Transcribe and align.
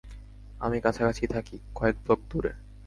আমি 0.59 0.77
কাছাকাছিই 0.81 1.27
থাকি, 1.27 1.55
কয়েক 1.75 1.95
ব্লক 2.03 2.19
দূরে। 2.29 2.51